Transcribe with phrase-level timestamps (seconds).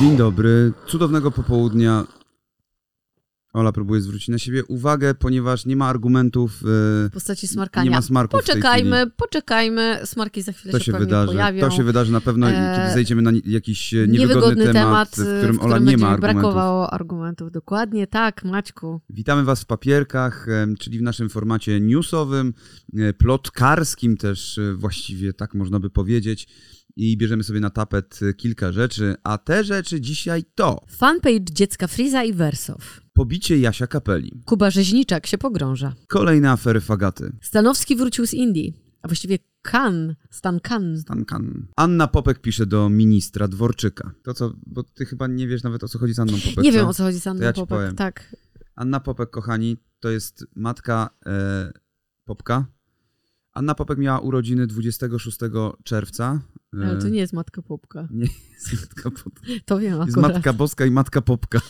[0.00, 2.04] Dzień dobry, cudownego popołudnia.
[3.52, 6.58] Ola próbuje zwrócić na siebie uwagę, ponieważ nie ma argumentów.
[6.62, 7.84] W postaci smarkania.
[7.84, 11.26] Nie ma smarków Poczekajmy, poczekajmy, smarki za chwilę To się, wydarzy.
[11.32, 11.60] pojawią.
[11.60, 15.28] To się wydarzy na pewno, Eee, kiedy zejdziemy na jakiś e, niewygodny, Niewygodny temat, temat,
[15.28, 16.42] w którym w Ola którym nie będzie ma argumentów.
[16.42, 17.52] brakowało argumentów.
[17.52, 19.00] Dokładnie tak, Maćku.
[19.10, 20.46] Witamy Was w papierkach,
[20.78, 22.54] czyli w naszym formacie newsowym,
[22.98, 26.48] e, plotkarskim też e, właściwie, tak można by powiedzieć.
[27.00, 31.86] I bierzemy sobie na tapet e, kilka rzeczy, a te rzeczy dzisiaj to Fanpage dziecka
[31.86, 33.00] Friza i Wersow.
[33.12, 35.94] pobicie Jasia Kapeli, Kuba Rzeźniczak się pogrąża.
[36.08, 40.98] kolejne afery Fagaty, Stanowski wrócił z Indii, a właściwie Kan, Stan Kan.
[40.98, 41.66] Stan Kan.
[41.76, 44.10] Anna Popek pisze do ministra Dworczyka.
[44.22, 46.64] To co, bo ty chyba nie wiesz nawet o co chodzi z Anną Popek.
[46.64, 46.78] Nie co?
[46.78, 47.68] wiem o co chodzi z Anną ja Popek.
[47.68, 47.96] powiem.
[47.96, 48.36] Tak.
[48.74, 51.72] Anna Popek, kochani, to jest matka e,
[52.24, 52.66] Popka.
[53.52, 55.38] Anna Popek miała urodziny 26
[55.84, 56.40] czerwca.
[56.74, 58.08] E, Ale to nie jest Matka Popka.
[58.12, 59.40] nie jest matka Popka.
[59.64, 60.32] To wiem Jest akurat.
[60.32, 61.60] matka Boska i matka Popka.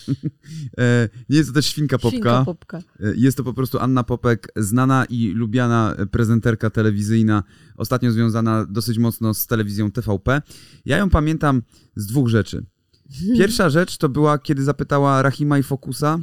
[0.78, 2.10] e, nie jest to też świnka Popka.
[2.10, 2.78] Świnka Popka.
[2.78, 2.82] E,
[3.16, 7.42] Jest to po prostu Anna Popek, znana i lubiana prezenterka telewizyjna,
[7.76, 10.42] ostatnio związana dosyć mocno z telewizją TVP.
[10.84, 11.62] Ja ją pamiętam
[11.96, 12.64] z dwóch rzeczy.
[13.38, 16.18] Pierwsza rzecz to była, kiedy zapytała Rahima i Fokusa,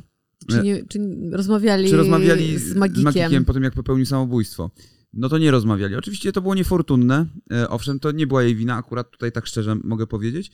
[0.49, 0.99] Czy, nie, czy
[1.31, 3.45] rozmawiali, czy rozmawiali z magikiem?
[3.45, 4.71] po tym, jak popełnił samobójstwo.
[5.15, 5.95] No to nie rozmawiali.
[5.95, 7.25] Oczywiście to było niefortunne.
[7.51, 10.51] E, owszem, to nie była jej wina, akurat tutaj tak szczerze mogę powiedzieć.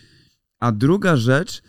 [0.60, 1.62] A druga rzecz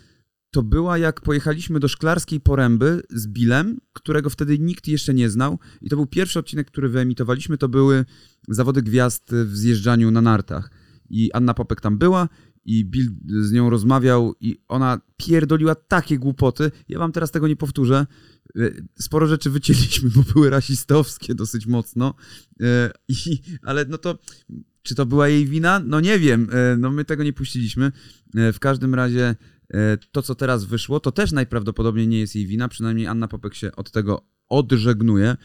[0.51, 5.59] to była, jak pojechaliśmy do Szklarskiej Poręby z Billem, którego wtedy nikt jeszcze nie znał.
[5.81, 7.57] I to był pierwszy odcinek, który wyemitowaliśmy.
[7.57, 8.05] To były
[8.47, 10.71] zawody gwiazd w zjeżdżaniu na nartach.
[11.09, 12.29] I Anna Popek tam była
[12.65, 16.71] i Bill z nią rozmawiał i ona pierdoliła takie głupoty.
[16.89, 18.07] Ja wam teraz tego nie powtórzę.
[18.57, 22.13] E, Sporo rzeczy wycięliśmy, bo były rasistowskie dosyć mocno.
[22.61, 24.19] E, I, ale no to,
[24.81, 25.81] czy to była jej wina?
[25.85, 26.47] No nie wiem.
[26.51, 27.91] E, No my tego nie puściliśmy.
[28.53, 29.35] W każdym razie
[30.11, 32.67] to, co teraz wyszło, to też najprawdopodobniej nie jest jej wina.
[32.67, 35.37] Przynajmniej Anna Popek się od tego odżegnuje.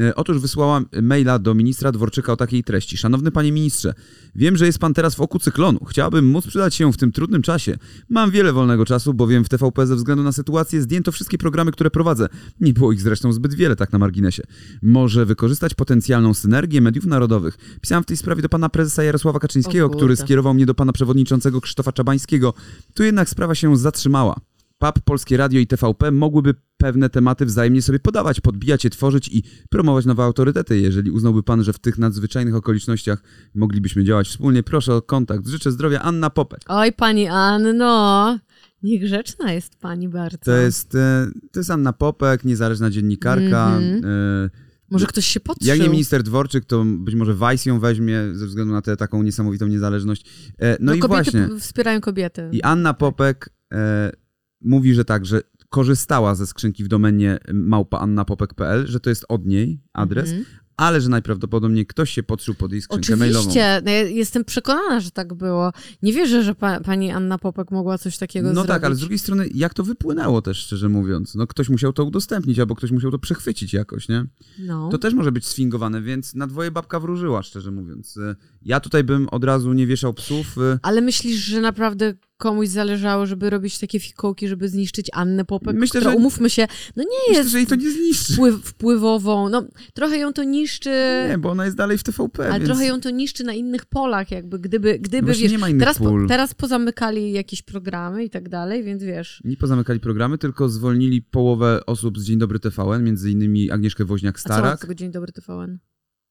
[0.00, 2.96] E, Otóż wysłała maila do ministra Dworczyka o takiej treści.
[2.96, 3.94] Szanowny panie ministrze,
[4.34, 5.84] wiem, że jest pan teraz w oku cyklonu.
[5.84, 7.78] Chciałabym móc przydać się w tym trudnym czasie.
[8.08, 11.90] Mam wiele wolnego czasu, bowiem w TVP ze względu na sytuację zdjęto wszystkie programy, które
[11.90, 12.28] prowadzę.
[12.60, 14.42] Nie było ich zresztą zbyt wiele, tak na marginesie.
[14.82, 17.58] Może wykorzystać potencjalną synergię mediów narodowych.
[17.80, 21.60] Pisałem w tej sprawie do pana prezesa Jarosława Kaczyńskiego, który skierował mnie do pana przewodniczącego
[21.60, 22.54] Krzysztofa Czabańskiego.
[22.94, 24.36] Tu jednak sprawa się zatrzymała.
[24.78, 29.42] PAP, Polskie Radio i TVP mogłyby pewne tematy wzajemnie sobie podawać, podbijać je, tworzyć i
[29.70, 30.80] promować nowe autorytety.
[30.80, 33.22] Jeżeli uznałby pan, że w tych nadzwyczajnych okolicznościach
[33.54, 35.46] moglibyśmy działać wspólnie, proszę o kontakt.
[35.46, 36.60] Życzę zdrowia, Anna Popek.
[36.68, 38.38] Oj, pani Anno,
[38.82, 40.38] niegrzeczna jest pani bardzo.
[40.38, 43.76] To jest, e, to jest Anna Popek, niezależna dziennikarka.
[43.76, 44.04] Mhm.
[44.04, 44.50] e,
[44.90, 45.68] Może ktoś się podszył.
[45.68, 49.22] Jak nie minister Dworczyk, to być może Vice ją weźmie ze względu na tę taką
[49.22, 50.24] niesamowitą niezależność.
[50.58, 51.60] No, No, i kobiety właśnie.
[51.60, 52.48] wspierają kobiety.
[52.52, 54.12] I Anna Popek e,
[54.60, 59.80] mówi, że tak, że korzystała ze skrzynki w domenie małpaannapopek.pl, że to jest od niej
[59.92, 60.44] adres, Mhm.
[60.76, 63.38] ale że najprawdopodobniej ktoś się podszył pod jej skrzynkę mailową.
[63.38, 65.72] Oczywiście, no ja jestem przekonana, że tak było.
[66.02, 68.68] Nie wierzę, że pa, pani Anna Popek mogła coś takiego No zrobić.
[68.68, 71.34] tak, ale z drugiej strony, jak to wypłynęło też, szczerze mówiąc?
[71.34, 74.24] No ktoś musiał to udostępnić, albo ktoś musiał to przechwycić jakoś, nie?
[74.58, 74.88] No.
[74.88, 78.18] To też może być sfingowane, więc na dwoje babka wróżyła, szczerze mówiąc.
[78.62, 80.58] Ja tutaj bym od razu nie wieszał psów.
[80.58, 85.76] e, Ale myślisz, że naprawdę komuś zależało, żeby robić takie fikołki, żeby zniszczyć Annę Popek,
[85.76, 86.66] Myślę, która, że- umówmy się,
[86.96, 88.32] no nie Myślę, jest że jej to nie zniszczy.
[88.32, 89.62] wpływ, wpływową, no
[89.94, 90.90] trochę ją to niszczy,
[91.30, 92.64] Nie, bo ona jest dalej w TVP, ale więc...
[92.64, 95.98] trochę ją to niszczy na innych polach, jakby gdyby, gdyby wiesz, nie ma innych teraz,
[95.98, 96.28] po, pól.
[96.28, 101.86] teraz pozamykali jakieś programy i tak dalej, więc wiesz, Nie pozamykali programy, tylko zwolnili połowę
[101.86, 104.76] osób z Dzień Dobry TVN, między innymi Agnieszkę a co Woźniak-Starak.
[104.76, 105.78] z tego Dzień Dobry TVN?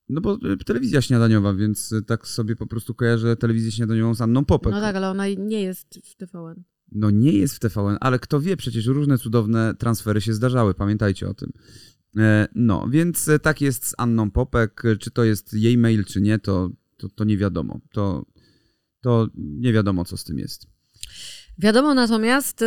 [0.09, 4.21] No bo y, telewizja śniadaniowa, więc y, tak sobie po prostu kojarzę telewizję śniadaniową z
[4.21, 4.73] Anną Popek.
[4.73, 6.63] No tak, ale ona nie jest w TVN.
[6.91, 11.29] No nie jest w TVN, ale kto wie, przecież różne cudowne transfery się zdarzały, pamiętajcie
[11.29, 11.51] o tym.
[12.17, 14.83] E, No, więc e, tak jest z Anną Popek.
[14.99, 17.79] Czy to jest jej mail, czy nie, to, to, to nie wiadomo.
[17.91, 18.25] To,
[19.01, 20.67] to nie wiadomo, co z tym jest.
[21.57, 22.65] Wiadomo natomiast, y,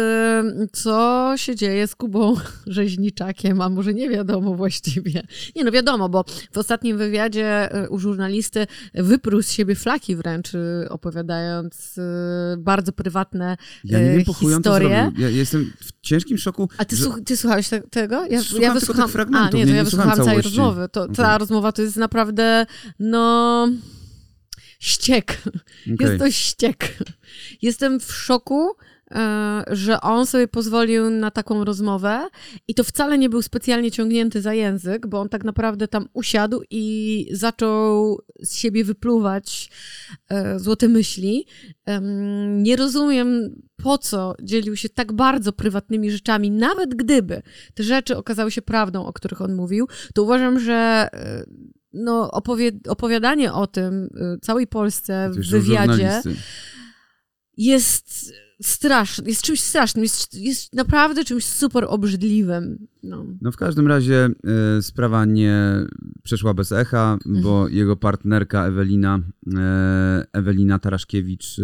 [0.73, 2.35] co się dzieje z Kubą
[2.67, 5.23] Rzeźniczakiem, a może nie wiadomo właściwie.
[5.56, 10.55] Nie no wiadomo, bo w ostatnim wywiadzie y, u żurnalisty wyprół z siebie flaki wręcz,
[10.55, 11.94] y, opowiadając
[12.58, 15.12] bardzo prywatne Ja nie wiem, po chuj on to historie.
[15.19, 16.69] Ja jestem w ciężkim szoku.
[16.79, 18.26] A ty, że- słuch- ty słuchałeś te, tego?
[18.26, 20.88] Ja, Słucham ja wysłucham, A, nie, nie- to ja nie wysłuchałam całej rozmowy.
[20.93, 21.38] To, Ta Okej.
[21.38, 22.67] rozmowa to jest naprawdę,
[22.99, 23.69] no...
[24.79, 25.43] Ściek.
[25.47, 25.97] Okej.
[26.01, 26.99] Jest to ściek.
[27.63, 28.71] Jestem w szoku,
[29.11, 32.29] e, że on sobie pozwolił na taką rozmowę
[32.69, 36.63] i to wcale nie był specjalnie ciągnięty za język, bo on tak naprawdę tam usiadł
[36.71, 39.71] i zaczął z siebie wypluwać
[40.29, 41.47] e, złote myśli.
[42.49, 47.43] Nie rozumiem po co dzielił się tak bardzo prywatnymi rzeczami, nawet gdyby
[47.75, 51.45] te rzeczy okazały się prawdą, o których on mówił, to uważam, że e,
[51.93, 56.23] no, opowie, opowiadanie o tym e, całej Polsce w wywiadzie
[57.56, 58.32] jest
[58.62, 62.87] straszny, jest czymś strasznym, jest, jest naprawdę czymś super obrzydliwym.
[63.02, 63.26] No.
[63.40, 64.29] No w każdym razie
[64.79, 65.56] e, sprawa nie
[66.23, 67.75] przeszła bez echa, bo Mhm.
[67.75, 69.19] jego partnerka Ewelina,
[69.56, 71.61] e, Ewelina Taraszkiewicz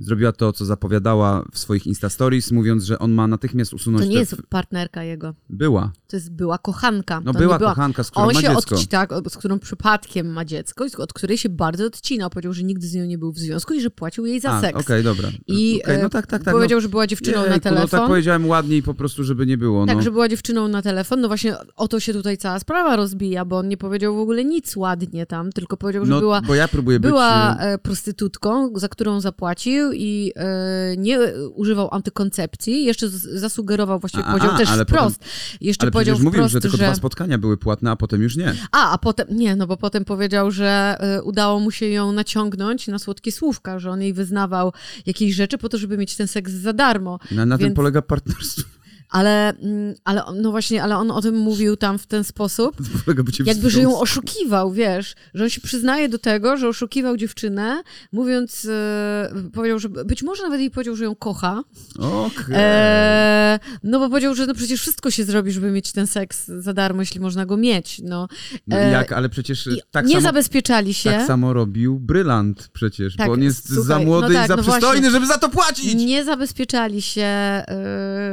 [0.00, 4.04] zrobiła to, co zapowiadała w swoich Insta Stories, mówiąc, że on ma natychmiast usunąć...
[4.04, 5.92] To nie te- jest partnerka jego, Była.
[6.08, 7.20] to jest była kochanka.
[7.24, 8.76] No była była kochanka, z którą On ma się dziecko.
[8.76, 12.30] odci- tak, z którą przypadkiem ma dziecko, i od której się bardzo odcinał.
[12.30, 14.60] Powiedział, że nigdy z nią nie był w związku i że płacił jej za A,
[14.60, 14.80] seks.
[14.80, 15.28] okej, dobra.
[15.46, 16.54] I e, no tak, tak, tak.
[16.54, 16.80] powiedział, no.
[16.80, 17.88] że była dziewczyną na Jejku, telefon.
[17.92, 19.86] No tak powiedziałem ładniej po prostu, żeby nie było.
[19.86, 20.02] Tak, no.
[20.02, 21.20] że była dziewczyną na telefon.
[21.20, 24.44] No właśnie o to się tutaj cała sprawa rozbija, bo on nie powiedział w ogóle
[24.44, 27.66] nic ładnie tam, tylko powiedział, że no, była, bo ja próbuję była być...
[27.66, 31.18] e, prostytutką, za którą zapłacił i e, nie
[31.54, 32.84] używał antykoncepcji.
[32.84, 35.24] Jeszcze zasugerował, właściwie A, powiedział a, też wprost.
[35.60, 38.54] Jeszcze Ale powiedział mówił, że tylko dwa spotkania były płatne, a potem już nie.
[38.72, 42.88] A, a potem, nie, no bo potem powiedział, że y, udało mu się ją naciągnąć
[42.88, 44.72] na słodkie słówka, że on jej wyznawał
[45.06, 47.18] jakieś rzeczy po to, żeby mieć ten seks za darmo.
[47.30, 48.62] Na, na tym Więc- polega partnerstwo.
[49.10, 52.76] Ale, mm, ale no właśnie, ale on o tym mówił tam w ten sposób,
[53.46, 58.64] jakby, że ją oszukiwał, wiesz, że on się przyznaje do tego, że oszukiwał dziewczynę, mówiąc,
[58.70, 61.62] e, powiedział, że być może nawet jej powiedział, że ją kocha,
[61.98, 62.54] Okej.
[62.54, 66.72] e, no bo powiedział, że no przecież wszystko się zrobi, żeby mieć ten seks za
[66.72, 68.28] darmo, jeśli można go mieć, no.
[68.66, 71.10] No e, jak, ale przecież tak nie samo, zabezpieczali się.
[71.10, 74.48] tak samo robił Brylant przecież, Tak, bo on jest słuchaj, za no młody tak, i
[74.48, 75.10] za no przystojny, właśnie.
[75.10, 75.94] żeby za to płacić!
[75.94, 77.62] Nie zabezpieczali się,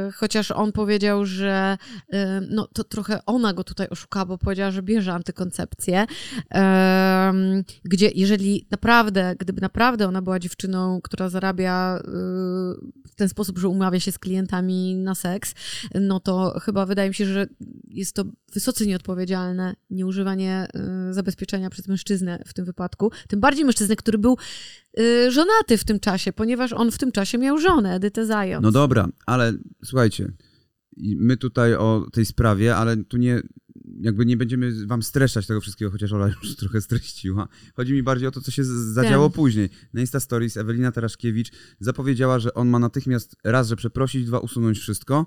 [0.08, 1.78] y, chociaż on powiedział, że
[2.14, 2.16] y,
[2.50, 6.06] no, to trochę ona go tutaj oszukała, bo powiedziała, że bierze antykoncepcję.
[7.84, 12.02] Gdzie jeżeli naprawdę, gdyby naprawdę ona była dziewczyną, która zarabia y,
[13.08, 15.54] w ten sposób, że umawia się z klientami na seks,
[15.94, 17.46] no to chyba wydaje mi się, że
[17.88, 20.66] jest to wysoce nieodpowiedzialne nieużywanie
[21.10, 23.10] y, zabezpieczenia przez mężczyznę w tym wypadku.
[23.28, 24.36] Tym bardziej mężczyznę, który był
[25.28, 28.62] żonaty w tym czasie, ponieważ on w tym czasie miał żonę, Edytę Zając.
[28.62, 29.52] No dobra, ale
[29.84, 30.32] słuchajcie,
[31.00, 33.42] my tutaj o tej sprawie, ale tu nie,
[34.00, 37.48] jakby nie będziemy wam streszczać tego wszystkiego, chociaż Ola już trochę streściła.
[37.74, 39.36] Chodzi mi bardziej o to, co się zadziało Wiem.
[39.36, 39.70] później.
[39.92, 41.50] Na Insta Stories Ewelina Taraszkiewicz
[41.80, 45.26] zapowiedziała, że on ma natychmiast raz, że przeprosić, dwa, usunąć wszystko.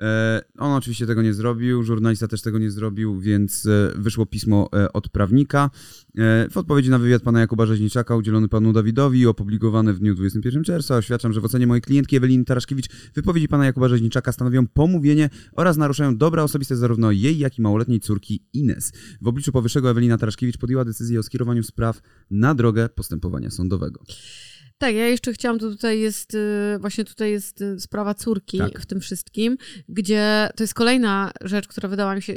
[0.00, 4.68] E, On oczywiście tego nie zrobił, żurnalista też tego nie zrobił, więc e, wyszło pismo
[4.72, 5.70] e, od prawnika.
[6.50, 10.96] W odpowiedzi na wywiad pana Jakuba Rzeźniczaka udzielony panu Dawidowi opublikowany w dniu 21 czerwca
[10.96, 15.76] oświadczam, że w ocenie mojej klientki Eweliny Taraszkiewicz wypowiedzi pana Jakuba Rzeźniczaka stanowią pomówienie oraz
[15.76, 18.92] naruszają dobra osobiste zarówno jej, jak i małoletniej córki Ines.
[19.20, 22.00] W obliczu powyższego Ewelina Taraszkiewicz podjęła decyzję o skierowaniu spraw
[22.30, 24.00] na drogę postępowania sądowego.
[24.78, 28.80] Tak, ja jeszcze chciałam, to tutaj jest, y, właśnie tutaj jest y, sprawa córki Tak.
[28.80, 29.56] w tym wszystkim,
[29.88, 32.36] gdzie to jest kolejna rzecz, która wydała mi się,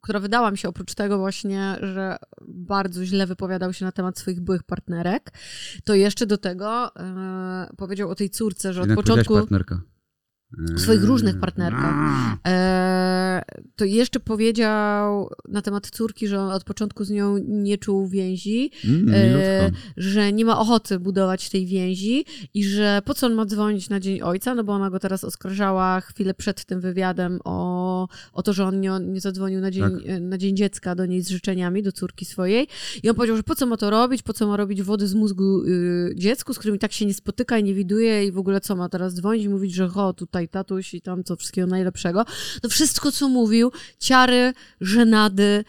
[0.00, 2.16] która wydała mi się oprócz tego właśnie, że
[2.48, 5.32] bardzo źle wypowiadał się na temat swoich byłych partnerek,
[5.84, 6.88] to jeszcze do tego
[7.72, 9.40] y, powiedział o tej córce, że od Jednak powiedziałaś początku...
[9.40, 9.91] partnerka.
[10.76, 11.94] Swoich różnych partnerkach.
[11.94, 13.42] A, E,
[13.76, 19.14] to jeszcze powiedział na temat córki, że od początku z nią nie czuł więzi, Mm,
[19.14, 23.88] e, że nie ma ochoty budować tej więzi i że po co on ma dzwonić
[23.88, 27.81] na Dzień Ojca, no bo ona go teraz oskarżała chwilę przed tym wywiadem o,
[28.32, 29.92] o to, że on nie, nie zadzwonił na dzień, Tak.
[30.06, 32.68] e, na dzień Dziecka do niej z życzeniami, do córki swojej
[33.02, 35.14] i on powiedział, że po co ma to robić, po co ma robić wody z
[35.14, 38.60] mózgu y, dziecku, z którym tak się nie spotyka i nie widuje i w ogóle
[38.60, 42.24] co ma teraz dzwonić i mówić, że ho, tutaj tatuś i tam co, wszystkiego najlepszego.
[42.62, 45.64] To wszystko, co mówił, ciary, żenady,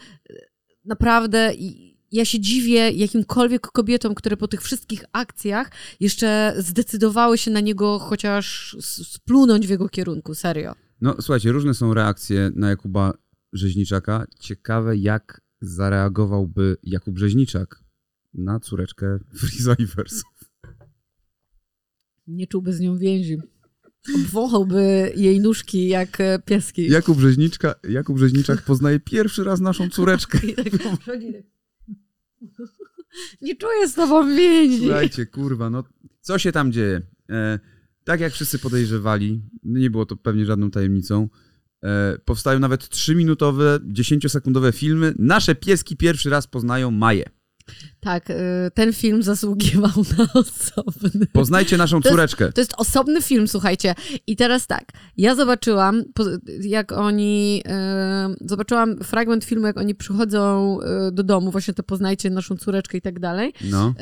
[0.84, 7.50] naprawdę i ja się dziwię jakimkolwiek kobietom, które po tych wszystkich akcjach jeszcze zdecydowały się
[7.50, 10.74] na niego chociaż splunąć w jego kierunku, serio.
[11.00, 13.14] No słuchajcie, różne są reakcje na Jakuba
[13.52, 14.26] Rzeźniczaka.
[14.40, 17.80] Ciekawe, jak zareagowałby Jakub Rzeźniczak
[18.34, 19.18] na córeczkę
[19.96, 20.22] Versa.
[22.26, 23.38] Nie czułby z nią więzi.
[24.14, 26.88] Obwąchałby jej nóżki jak e, pieski.
[26.90, 30.38] Jakub, Rzeźniczka, Jakub Rzeźniczak poznaje pierwszy raz naszą córeczkę.
[31.06, 31.18] Tak.
[33.42, 34.78] Nie czuję z tobą więzi.
[34.78, 35.84] Słuchajcie, kurwa, no
[36.20, 37.02] co się tam dzieje?
[37.30, 37.58] E,
[38.04, 41.28] tak jak wszyscy podejrzewali, nie było to pewnie żadną tajemnicą,
[41.84, 45.14] e, powstają nawet 3-minutowe, 10-sekundowe filmy.
[45.18, 47.24] Nasze pieski pierwszy raz poznają Maję.
[48.00, 48.34] Tak, y,
[48.74, 51.26] ten film zasługiwał na osobny.
[51.32, 52.52] Poznajcie naszą To jest- córeczkę.
[52.52, 53.94] To jest osobny film, słuchajcie.
[54.26, 54.84] I teraz tak,
[55.16, 56.02] ja zobaczyłam,
[56.60, 62.30] jak oni, e, zobaczyłam fragment filmu, jak oni przychodzą e, do domu, właśnie to poznajcie
[62.30, 63.52] naszą córeczkę i tak dalej.
[63.70, 63.94] No.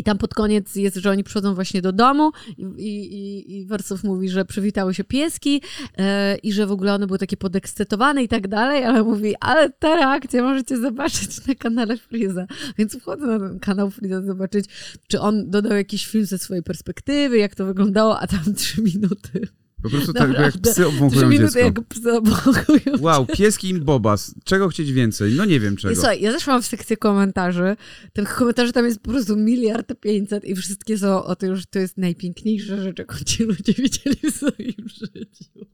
[0.00, 3.66] I tam pod koniec jest, że oni przychodzą właśnie do domu i, i, i
[4.04, 5.62] mówi, że przywitały się pieski
[5.98, 9.70] e, i że w ogóle one były takie podekscytowane i tak dalej, ale mówi, ale
[9.70, 12.46] te reakcje możecie zobaczyć na kanale Freeza.
[12.78, 14.66] Więc wchodzę na ten kanał Freeza zobaczyć,
[15.08, 19.48] czy on dodał jakiś film ze swojej perspektywy, jak to wyglądało, a tam trzy minuty.
[19.82, 21.58] Po prostu tak jak psy Trzy obwąchują minuty dziecko.
[21.60, 22.98] jak psy obchodują.
[23.00, 24.34] Wow, pieski im bobas.
[24.44, 25.32] Czego chcieć więcej?
[25.36, 25.94] No nie wiem I czego.
[25.94, 27.76] słuchaj, ja zeszłam w sekcję komentarzy.
[28.12, 31.78] Tych komentarzy tam jest po prostu miliard pięćset i wszystkie są o tym, że to
[31.78, 35.66] jest najpiękniejsza rzecz, jaką ci ludzie widzieli w swoim życiu.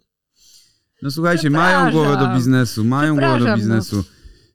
[1.03, 3.57] No słuchajcie, mają głowę do biznesu, mają głowę do no.
[3.57, 4.05] biznesu.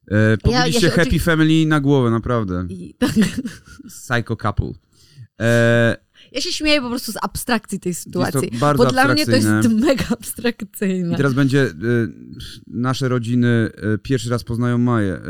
[0.07, 2.65] E, powiedzieliście ja się Happy oczy- Family na głowę, naprawdę.
[2.69, 3.11] I tak.
[3.87, 4.71] Psycho couple.
[5.41, 5.97] E,
[6.31, 8.51] Ja się śmieję po prostu z abstrakcji tej sytuacji.
[8.51, 9.47] to bardzo bo dla mnie to jest
[9.87, 11.13] mega abstrakcyjne.
[11.13, 11.71] I teraz będzie e,
[12.67, 15.13] nasze rodziny e, pierwszy raz poznają Maję.
[15.13, 15.21] E,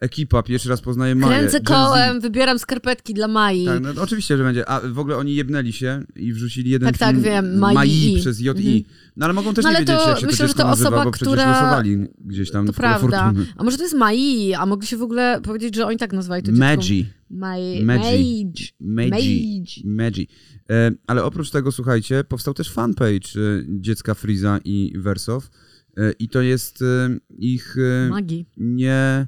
[0.00, 1.38] ekipa pierwszy raz poznaje Maję.
[1.38, 3.64] Kręcę kołem, wybieram skarpetki dla Mai.
[3.64, 4.68] Tak, no, oczywiście, że będzie.
[4.68, 8.16] A w ogóle oni jebnęli się i wrzucili jeden Tak, tak, film wiem, Mai Mai.
[8.20, 8.48] przez JI.
[8.48, 8.82] Mhm.
[9.16, 10.64] No ale mogą też No, nie ale wiedzieć, to jak się myślę, to że to
[10.66, 13.24] nazywa, osoba, bo przecież która- losowali gdzieś tam To prawda.
[13.24, 13.46] Fortuny.
[13.56, 16.42] A może to jest Mai, a mogli się w ogóle powiedzieć, że oni tak nazwali
[16.42, 16.64] to dziecko.
[16.64, 17.06] Magi.
[17.30, 17.84] Mai.
[17.84, 18.52] Magi.
[18.80, 19.82] Magi.
[19.84, 20.28] Magi.
[20.70, 25.50] E, ale oprócz tego, słuchajcie, powstał też fanpage e, dziecka Freeza i Wersow.
[25.96, 27.76] E, I to jest e, ich
[28.10, 28.46] Magii.
[28.56, 29.26] nie,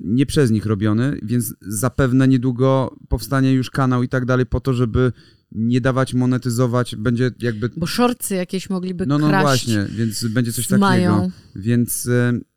[0.00, 4.74] nie przez nich robiony, więc zapewne niedługo powstanie już kanał i tak dalej po to,
[4.74, 5.12] żeby
[5.52, 7.70] nie dawać monetyzować, będzie jakby...
[7.76, 9.44] Bo szorcy jakieś mogliby No, no kraść.
[9.44, 10.86] właśnie, więc będzie coś z takiego.
[10.86, 11.30] Mają.
[11.56, 12.08] Więc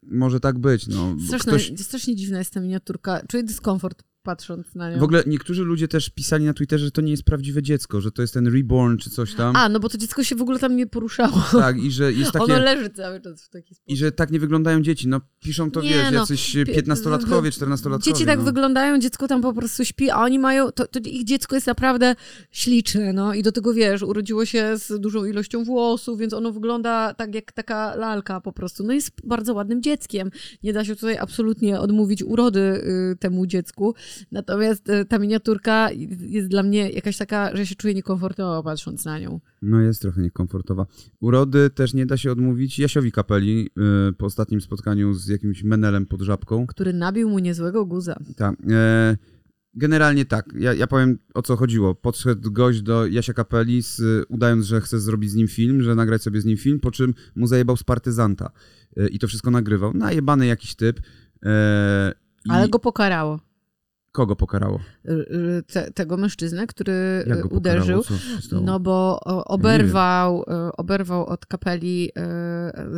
[0.03, 0.88] może tak być.
[0.88, 1.15] No.
[1.27, 3.21] Straszne, Ktoś, strasznie dziwna jest ta miniaturka.
[3.27, 5.00] Czuję dyskomfort patrząc na nią.
[5.00, 8.12] w ogóle niektórzy ludzie też pisali na Twitterze, że to nie jest prawdziwe dziecko, że
[8.12, 9.55] to jest ten reborn czy coś tam.
[9.55, 11.44] A, no bo to dziecko się w ogóle tam nie poruszało.
[11.51, 12.60] Tak, i że jest Ono takie...
[12.60, 13.91] leży cały czas w taki sposób.
[13.91, 15.08] I że tak nie wyglądają dzieci.
[15.08, 18.03] No piszą to, Nie, wiesz, no, jacyś pi- 15-latkowie, 14-latkowie.
[18.03, 18.46] Dzieci tak no.
[18.46, 22.15] wyglądają, dziecko tam po prostu śpi, a oni mają, to, to ich dziecko jest naprawdę
[22.51, 27.13] śliczne, no i do tego wiesz, urodziło się z dużą ilością włosów, więc ono wygląda
[27.13, 28.84] tak jak taka lalka po prostu.
[28.84, 30.32] No jest bardzo ładnym dzieckiem.
[30.63, 33.96] Nie da się tutaj absolutnie odmówić urody y, temu dziecku.
[34.31, 39.19] Natomiast y, ta miniaturka jest dla mnie jakaś taka, że się czuję niekomfortowo patrząc na
[39.19, 39.39] nią.
[39.62, 40.86] No jest trochę niekomfortowa.
[41.19, 43.69] Urody też nie da się odmówić Jasiowi Kapeli
[44.10, 46.67] y, po ostatnim spotkaniu z jakimś menelem pod żabką.
[46.67, 48.15] Który nabił mu niezłego guza.
[48.38, 48.55] Tak.
[48.72, 49.17] E,
[49.75, 50.53] generalnie tak.
[50.60, 51.95] Ja, ja powiem o co chodziło.
[51.95, 56.22] Podszedł gość do Jasia Kapeli, z, udając, że chce zrobić z nim film, że nagrać
[56.22, 58.51] sobie z nim film, po czym mu zajebał z partyzanta.
[58.98, 59.93] E, I to wszystko nagrywał.
[59.93, 61.00] Najebany jakiś typ.
[61.45, 62.13] E,
[62.45, 63.39] i Ale go pokarało.
[64.15, 64.79] Kogo pokarało?
[65.05, 68.03] Y, y, Te, tego mężczyznę, który y, uderzył.
[68.51, 70.43] No bo oberwał,
[70.77, 72.12] oberwał od kapeli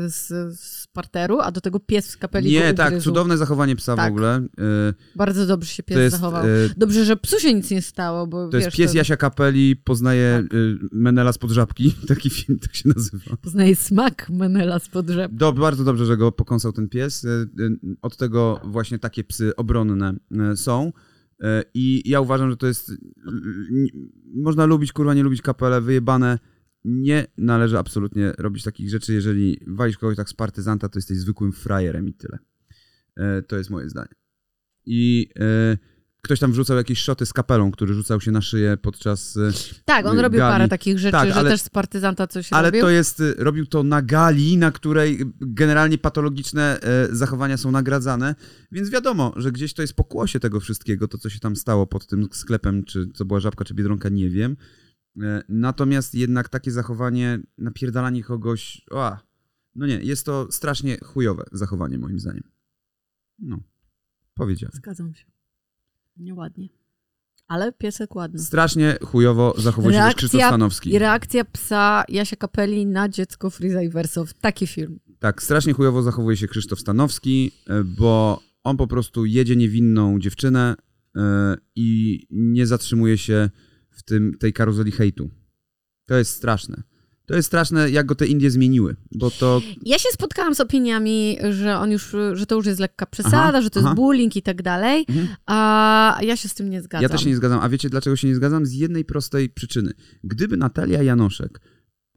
[0.08, 0.28] z,
[0.60, 4.12] z parteru, a do tego pies z kapeli Nie, tak, cudowne zachowanie psa w Tak.
[4.12, 4.36] ogóle.
[4.36, 6.46] E, Bardzo dobrze się pies jest, zachował.
[6.78, 9.76] Dobrze, że psu się nic nie stało, bo to wiesz, jest pies to Jasia Kapeli,
[9.76, 10.60] poznaje Tak.
[10.92, 11.96] Menela spod żabki.
[12.08, 13.38] Taki film tak się nazywa.
[13.42, 15.32] poznaje smak Menela spod rzep.
[15.32, 17.26] Do, bardzo dobrze, że go pokąsał ten pies.
[18.02, 20.14] Od tego właśnie takie psy obronne
[20.56, 20.92] są.
[21.44, 22.92] Y, I ja uważam, że to jest.
[24.36, 26.40] Można lubić, kurwa, nie lubić kapelę, wyjebane.
[26.84, 29.14] Nie należy absolutnie robić takich rzeczy.
[29.14, 32.40] Jeżeli walisz kogoś tak z partyzanta, to jesteś zwykłym frajerem i tyle.
[33.40, 34.14] Y, To jest moje zdanie.
[34.86, 35.30] I
[35.74, 35.78] y,
[36.28, 39.36] ktoś tam wrzucał jakieś szoty z kapelą, który rzucał się na szyję podczas.
[39.36, 39.52] y,
[39.86, 40.54] Tak, on robił gali.
[40.54, 42.82] parę takich rzeczy, Tak, że ale- też z partyzanta coś Ale robił.
[42.82, 48.36] to jest, y, robił to na gali, na której generalnie patologiczne e, zachowania są nagradzane,
[48.72, 52.08] więc wiadomo, że gdzieś to jest pokłosie tego wszystkiego, to co się tam stało pod
[52.08, 54.58] tym sklepem, czy to była żabka, czy biedronka, nie wiem.
[55.22, 59.18] E, Natomiast jednak takie zachowanie, napierdalanie kogoś, o,
[59.76, 62.44] no nie, jest to strasznie chujowe zachowanie moim zdaniem.
[63.40, 63.60] No,
[64.34, 64.72] powiedziałem.
[64.76, 65.26] Zgadzam się.
[66.20, 66.70] Nieładnie.
[67.48, 68.40] Ale piesek ładny.
[68.40, 70.94] Strasznie chujowo zachowuje się Krzysztof Stanowski.
[70.94, 74.34] I reakcja psa Jasia Kapeli na dziecko Friza i Wersow.
[74.34, 75.00] Taki film.
[75.20, 80.76] Tak, strasznie chujowo zachowuje się Krzysztof Stanowski, e, bo on po prostu jedzie niewinną dziewczynę
[81.16, 83.50] e, i nie zatrzymuje się
[83.90, 85.30] w tym, tej karuzeli hejtu.
[86.06, 86.84] To jest straszne.
[87.28, 91.38] To jest straszne, jak go te Indie zmieniły, bo to Ja się spotkałam z opiniami,
[91.52, 93.96] że on już, że to już jest lekka przesada, Aha, że to jest aha.
[93.96, 95.28] bullying i tak dalej, Mhm.
[95.46, 97.04] a ja się z tym nie zgadzam.
[97.04, 97.60] ja też się nie zgadzam.
[97.60, 98.66] A wiecie, dlaczego się nie zgadzam?
[98.66, 99.92] Z jednej prostej przyczyny.
[100.24, 101.62] Gdyby Natalia Janoszek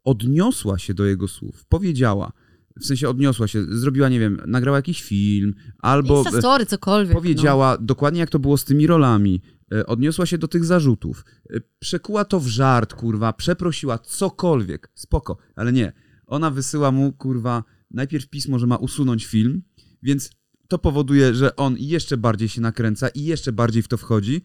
[0.05, 2.33] odniosła się do jego słów, powiedziała,
[2.81, 6.19] w sensie odniosła się, zrobiła, nie wiem, nagrała jakiś film, albo...
[6.23, 7.13] Insta story, cokolwiek.
[7.15, 9.43] powiedziała dokładnie jak to było z tymi rolami,
[9.87, 15.73] odniosła się do tych zarzutów, e, przekuła to w żart, kurwa, przeprosiła cokolwiek, spoko, ale
[15.73, 15.93] nie.
[16.27, 19.63] Ona wysyła mu, kurwa, najpierw pismo, że ma usunąć film,
[20.03, 20.31] więc
[20.69, 24.45] to powoduje, że on jeszcze bardziej się nakręca i jeszcze bardziej w to wchodzi.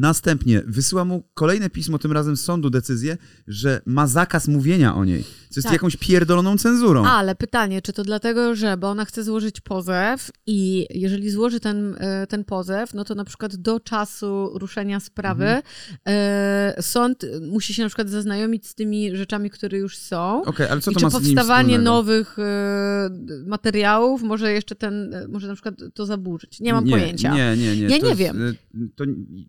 [0.00, 3.16] Następnie wysyła mu kolejne pismo, tym razem z sądu, decyzję,
[3.48, 5.72] że ma zakaz mówienia o niej, co jest Tak.
[5.72, 7.04] jakąś pierdoloną cenzurą.
[7.04, 11.96] Ale pytanie, czy to dlatego, że bo ona chce złożyć pozew i jeżeli złoży ten,
[11.98, 15.62] e, ten pozew, no to na przykład do czasu ruszenia sprawy Mhm.
[16.08, 20.42] e, sąd musi się na przykład zaznajomić z tymi rzeczami, które już są.
[20.44, 23.10] Okej, ale co I to czy ma z nim powstawanie nowych e,
[23.46, 26.60] materiałów może jeszcze ten, e, może na przykład to zaburzyć?
[26.60, 27.34] Nie mam pojęcia.
[27.34, 27.82] Nie, nie, nie.
[27.82, 28.42] Ja to nie jest, wiem.
[28.42, 28.56] y,
[28.96, 29.04] To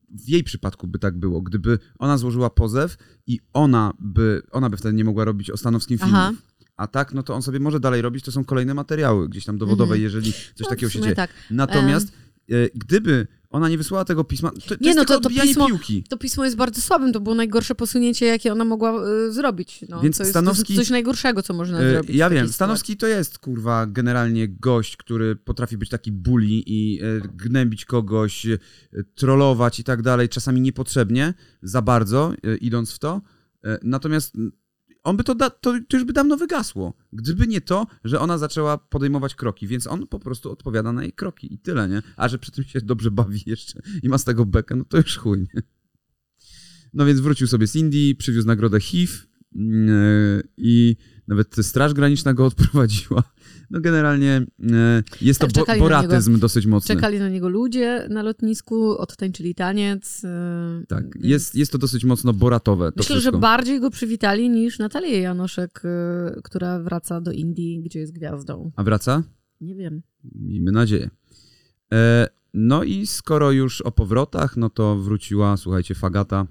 [0.09, 1.41] w jej przypadku by tak było.
[1.41, 5.97] Gdyby ona złożyła pozew i ona by, ona by wtedy nie mogła robić o Stanowskim
[6.01, 6.27] Aha.
[6.27, 6.45] filmów.
[6.77, 9.57] A tak, no to on sobie może dalej robić, to są kolejne materiały gdzieś tam
[9.57, 10.01] dowodowe, Mhm.
[10.01, 11.15] jeżeli coś No, takiego się dzieje.
[11.15, 11.29] tak.
[11.51, 12.11] Natomiast
[12.51, 15.67] e, gdyby ona nie wysłała tego pisma, to, to Nie, jest no to- to pismo-
[15.67, 16.03] piłki.
[16.09, 19.85] To pismo jest bardzo słabym, to było najgorsze posunięcie, jakie ona mogła e, zrobić.
[19.89, 22.15] No, Więc to Stanowski- jest coś najgorszego, co można E, zrobić.
[22.15, 22.53] Ja wiem, sytuacji.
[22.53, 28.45] Stanowski to jest kurwa generalnie gość, który potrafi być taki bully i e, gnębić kogoś,
[28.45, 28.57] e,
[29.15, 33.21] trollować i tak dalej, czasami niepotrzebnie, za bardzo, e, idąc w to.
[33.63, 34.33] E, Natomiast
[35.03, 36.93] on by to, da, to, to już by dawno wygasło.
[37.13, 41.13] Gdyby nie to, że ona zaczęła podejmować kroki, więc on po prostu odpowiada na jej
[41.13, 42.01] kroki i tyle, nie?
[42.17, 44.97] A że przy tym się dobrze bawi jeszcze i ma z tego bekę, no to
[44.97, 45.61] już chuj, nie?
[46.93, 49.13] No więc wrócił sobie z Indii, przywiózł nagrodę HIV
[49.55, 50.95] mm, e, i
[51.27, 53.23] nawet Straż Graniczna go odprowadziła.
[53.71, 56.95] No generalnie e, jest to Tak, bo, boratyzm dosyć mocny.
[56.95, 60.21] Czekali na niego ludzie na lotnisku, odtańczyli taniec.
[60.25, 63.37] e, Tak, więc jest, jest to dosyć mocno boratowe to Myślę, wszystko.
[63.37, 68.71] że bardziej go przywitali niż Natalię Janoszek, e, która wraca do Indii, gdzie jest gwiazdą.
[68.75, 69.23] A wraca?
[69.61, 70.01] Nie wiem.
[70.35, 71.09] Miejmy nadzieję.
[71.93, 76.47] E, no i skoro już o powrotach, no to wróciła, słuchajcie, Fagata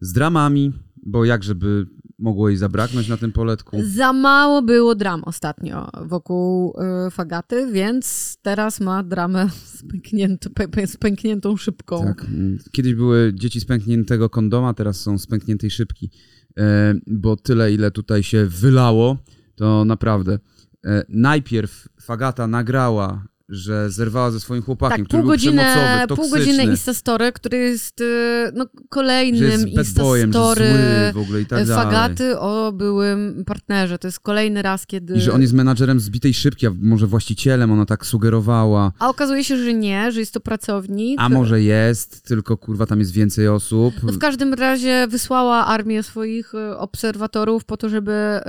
[0.00, 0.72] z dramami,
[1.06, 1.86] bo jak żeby
[2.18, 3.76] mogło jej zabraknąć na tym poletku.
[3.82, 10.68] Za mało było dram ostatnio wokół e, Fagaty, więc teraz ma dramę z, pęknięto, pę,
[10.68, 12.04] pę, z pękniętą szybką.
[12.04, 12.24] Tak.
[12.24, 16.10] mm, Kiedyś były dzieci z pękniętego kondoma, teraz są z pękniętej szybki.
[16.58, 19.18] E, bo tyle, ile tutaj się wylało,
[19.54, 20.38] to naprawdę.
[20.84, 26.06] E, najpierw Fagata nagrała, że zerwała ze swoim chłopakiem, Tak, który pół był godziny, przemocowy,
[26.08, 26.38] pół toksyczny.
[26.38, 30.66] godziny Instastory, który jest e, no, kolejnym jest boyem, Instastory
[31.14, 31.84] w ogóle i tak dalej.
[31.84, 33.98] Fagaty o byłym partnerze.
[33.98, 35.14] To jest kolejny raz, kiedy...
[35.14, 38.92] I że on jest menadżerem zbitej szybki, a może właścicielem, ona tak sugerowała.
[38.98, 41.20] A okazuje się, że nie, że jest to pracownik.
[41.20, 43.94] A może jest, tylko kurwa tam jest więcej osób.
[44.02, 48.40] No w każdym razie wysłała armię swoich e, obserwatorów po to, żeby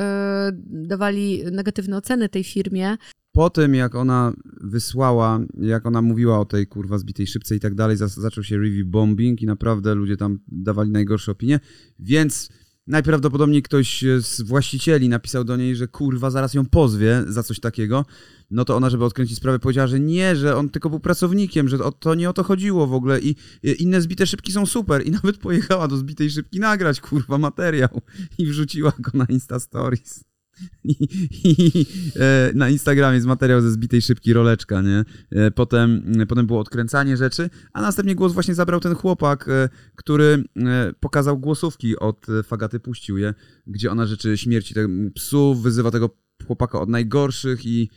[0.68, 2.98] dawali negatywne oceny tej firmie.
[3.36, 7.76] Po tym, jak ona wysłała, jak ona mówiła o tej kurwa zbitej szybce i tak
[7.76, 11.60] dalej, zaczął się review bombing i naprawdę ludzie tam dawali najgorsze opinie,
[12.00, 12.50] więc
[12.88, 18.06] najprawdopodobniej ktoś z właścicieli napisał do niej, że kurwa zaraz ją pozwie za coś takiego.
[18.52, 21.78] No to ona, żeby odkręcić sprawę, powiedziała, że nie, że on tylko był pracownikiem, że
[22.00, 23.36] to nie o to chodziło w ogóle i
[23.80, 28.02] inne zbite szybki są super i nawet pojechała do zbitej szybki nagrać kurwa materiał
[28.38, 30.35] i wrzuciła go na Insta Stories.
[30.84, 35.04] I, e, na Instagramie jest materiał ze zbitej szybki roleczka, nie?
[35.32, 40.44] E, potem, potem było odkręcanie rzeczy, a następnie głos właśnie zabrał ten chłopak, e, który
[40.58, 43.34] e, pokazał głosówki od e, Fagaty, puścił je,
[43.68, 44.76] gdzie ona życzy śmierci
[45.16, 46.10] psu, wyzywa tego
[46.48, 47.90] chłopaka od najgorszych i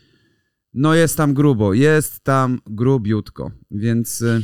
[0.75, 4.41] no jest tam grubo, jest tam grubiutko, więc e,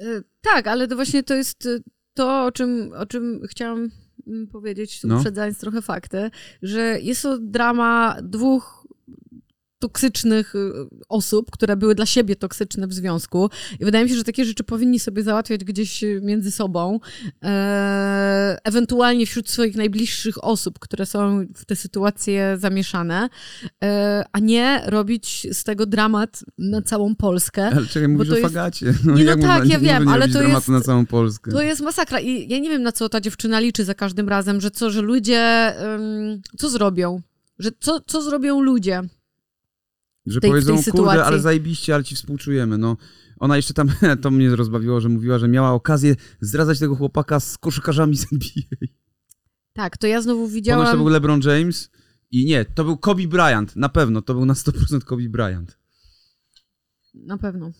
[0.00, 1.78] E, Tak, ale to właśnie to jest e,
[2.14, 3.88] to, o czym, o czym chciałam
[4.52, 5.16] powiedzieć, No.
[5.16, 6.30] uprzedzając trochę fakty,
[6.62, 8.79] że jest to drama dwóch
[9.80, 10.72] toksycznych y,
[11.08, 13.50] osób, które były dla siebie toksyczne w związku.
[13.80, 17.00] I wydaje mi się, że takie rzeczy powinni sobie załatwiać gdzieś y, między sobą,
[17.44, 23.28] e, ewentualnie wśród swoich najbliższych osób, które są w te sytuacje zamieszane,
[23.84, 27.66] e, a nie robić z tego dramat na całą Polskę.
[27.66, 28.94] ale czekaj, mówisz to o jest- Fagacie.
[29.04, 31.06] no jak tak, można- ja nie wiem, może nie ale robić to jest- na całą
[31.06, 31.50] Polskę.
[31.50, 34.60] To jest masakra i ja nie wiem, na co ta dziewczyna liczy za każdym razem,
[34.60, 37.20] że co, że ludzie, ym, co zrobią?
[37.58, 39.02] Że co, co zrobią ludzie?
[40.30, 41.20] Że tej- powiedzą, tej kurde, sytuacji.
[41.20, 42.96] ale zajebiście, ale ci współczujemy, no.
[43.38, 43.90] Ona jeszcze tam,
[44.22, 48.88] to mnie rozbawiło, że mówiła, że miała okazję zdradzać tego chłopaka z koszykarzami z NBA.
[49.72, 50.86] Tak, to ja znowu Ponoć widziałam...
[50.86, 51.90] to był LeBron James
[52.30, 55.78] i nie, to był Kobe Bryant, na pewno, to był na 100% Kobe Bryant.
[57.14, 57.72] Na pewno.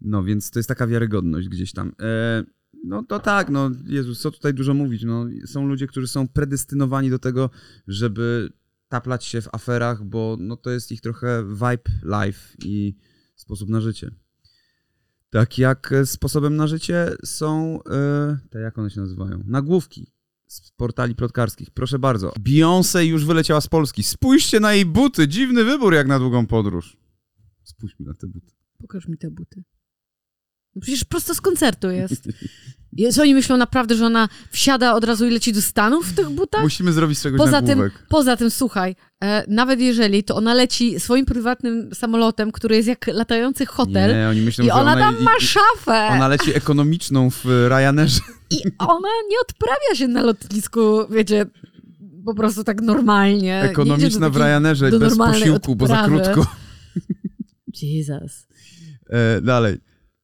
[0.00, 1.92] No, więc to jest taka wiarygodność gdzieś tam.
[2.00, 2.44] E,
[2.84, 7.10] no to tak, no Jezus, co tutaj dużo mówić, no są ludzie, którzy są predestynowani
[7.10, 7.50] do tego,
[7.86, 8.52] żeby
[8.88, 12.96] taplać się w aferach, bo no to jest ich trochę vibe life i
[13.36, 14.10] sposób na życie.
[15.30, 20.14] Tak jak e, sposobem na życie są, e, te jak one się nazywają, nagłówki
[20.46, 21.70] z portali plotkarskich.
[21.70, 22.32] Proszę bardzo.
[22.40, 24.02] Beyoncé już wyleciała z Polski.
[24.02, 25.28] Spójrzcie na jej buty.
[25.28, 26.96] Dziwny wybór jak na długą podróż.
[27.64, 28.52] Spójrzmy na te buty.
[28.78, 29.64] Pokaż mi te buty.
[30.74, 32.28] No Przecież prosto z koncertu jest.
[33.12, 36.30] Co oni myślą naprawdę, że ona wsiada od razu i leci do Stanów w tych
[36.30, 36.62] butach?
[36.62, 41.00] Musimy zrobić z czegoś Poza tym, poza tym, słuchaj, e, nawet jeżeli, to ona leci
[41.00, 45.00] swoim prywatnym samolotem, który jest jak latający hotel Nie, oni myślą, i że ona ona,
[45.00, 48.20] tam i- ma szafę Ona leci ekonomiczną w Ryanerze.
[48.50, 50.80] i ona nie odprawia się na lotnisku,
[51.10, 51.46] wiecie,
[52.24, 53.60] po prostu tak normalnie.
[53.62, 56.22] Ekonomiczna w Ryanerze, bez posiłku, bo za odprawy.
[56.22, 56.52] krótko.
[57.82, 58.46] Jesus.
[59.10, 59.78] E, dalej.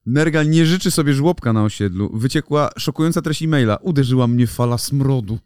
[0.05, 2.09] Nergal nie życzy sobie żłobka na osiedlu.
[2.13, 3.75] Wyciekła szokująca treść e-maila.
[3.75, 5.39] Uderzyła mnie fala smrodu.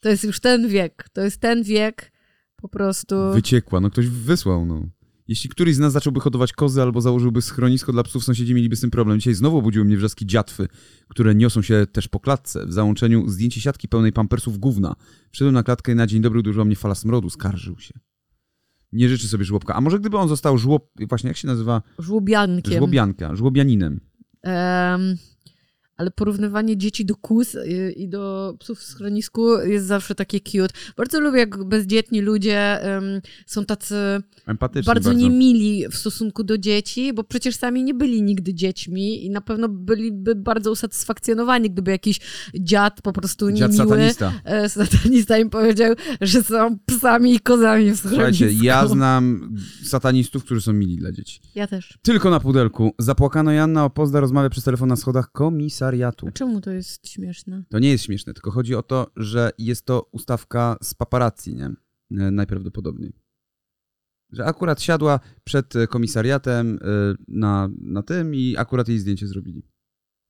[0.00, 1.08] To jest już ten wiek.
[1.12, 2.12] To jest ten wiek
[2.56, 3.16] po prostu.
[3.34, 4.86] Wyciekła, no ktoś wysłał, no.
[5.28, 8.80] Jeśli któryś z nas zacząłby hodować kozy albo założyłby schronisko dla psów, sąsiedzi mieliby z
[8.80, 9.18] tym problem.
[9.18, 10.68] Dzisiaj znowu obudziły mnie wrzaski dziatwy,
[11.08, 12.66] które niosą się też po klatce.
[12.66, 14.96] W załączeniu zdjęcie siatki pełnej pampersów gówna.
[15.32, 17.30] Wszedłem na klatkę i na dzień dobry uderzyła mnie fala smrodu.
[17.30, 17.94] Skarżył się.
[18.92, 19.74] Nie życzy sobie żłobka.
[19.74, 20.90] A może gdyby on został żłob...
[21.08, 21.82] Właśnie, jak się nazywa?
[21.98, 22.78] Żłobiankiem.
[22.78, 23.36] Żłobianka.
[23.36, 24.00] Żłobianinem.
[24.42, 25.16] Em,
[26.00, 30.74] ale porównywanie dzieci do kus i, i do psów w schronisku jest zawsze takie cute.
[30.96, 33.94] Bardzo lubię, jak bezdzietni ludzie em, są tacy
[34.46, 35.12] bardzo, bardzo.
[35.12, 39.68] niemili w stosunku do dzieci, bo przecież sami nie byli nigdy dziećmi i na pewno
[39.68, 42.20] byliby bardzo usatysfakcjonowani, gdyby jakiś
[42.60, 44.32] dziad po prostu Dziad niemiły, satanista.
[44.44, 48.14] e, satanista im powiedział, że są psami i kozami w schronisku.
[48.14, 51.40] Słuchajcie, ja znam satanistów, którzy są mili dla dzieci.
[51.54, 51.98] Ja też.
[52.02, 52.92] Tylko na pudelku.
[52.98, 55.32] Zapłakano Janna Opozda rozmawia przez telefon na schodach
[55.90, 56.28] komisariatu.
[56.28, 57.64] A czemu to jest śmieszne?
[57.68, 61.66] To nie jest śmieszne, tylko chodzi o to, że jest to ustawka z paparazzi, nie?
[61.66, 63.12] E, Najprawdopodobniej.
[64.32, 69.62] Że akurat siadła przed e, komisariatem e, na, na tym i akurat jej zdjęcie zrobili.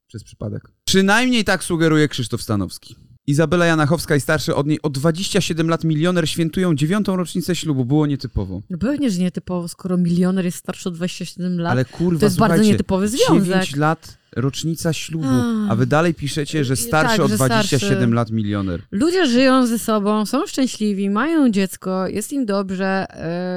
[0.07, 0.73] Przez przypadek.
[0.85, 2.97] Przynajmniej tak sugeruje Krzysztof Stanowski.
[3.31, 7.85] Izabela Janachowska i starszy od niej o 27 lat milioner świętują dziewiątą rocznicę ślubu.
[7.85, 8.63] Było nietypowo.
[8.71, 11.73] No pewnie, że nietypowo, skoro milioner jest starszy o 27 lat.
[11.73, 13.45] Ale kurwa, to jest bardzo nietypowy związek.
[13.45, 15.27] 9 lat rocznica ślubu,
[15.69, 15.77] A.
[15.77, 18.15] wy dalej piszecie, że I- starszy tak, o że 27 starszy.
[18.15, 18.83] lat milioner.
[18.91, 23.07] Ludzie żyją ze sobą, są szczęśliwi, mają dziecko, jest im dobrze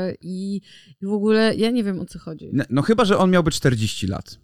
[0.08, 0.62] yy, i,
[1.02, 2.50] i w ogóle ja nie wiem o co chodzi.
[2.54, 4.38] No, no chyba, że on miałby 40 lat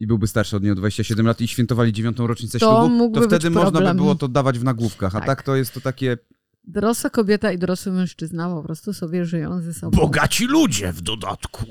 [0.00, 3.20] i byłby starszy od niej o 27 lat i świętowali dziewiątą rocznicę To ślubu, mógłby
[3.20, 5.26] to wtedy można by było to dawać w nagłówkach, a Tak.
[5.26, 6.18] tak to jest to takie
[6.64, 10.00] Dorosła kobieta i dorosły mężczyzna po prostu sobie żyją ze sobą.
[10.00, 11.66] bogaci ludzie w dodatku.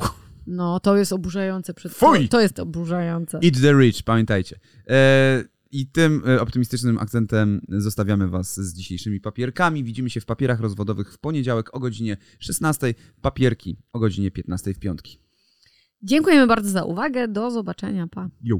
[0.47, 1.73] No, to jest oburzające.
[1.73, 1.93] Przed...
[1.93, 2.29] Fuj!
[2.29, 3.39] To, to jest oburzające.
[3.43, 4.59] Eat the rich, pamiętajcie.
[4.87, 9.83] E, I tym e, optymistycznym akcentem zostawiamy was z dzisiejszymi papierkami.
[9.83, 14.79] Widzimy się w papierach rozwodowych w poniedziałek o godzinie 16, papierki o godzinie 15 w
[14.79, 15.19] piątki.
[16.01, 17.27] Dziękujemy bardzo za uwagę.
[17.27, 18.07] Do zobaczenia.
[18.07, 18.29] Pa.
[18.41, 18.57] Yo.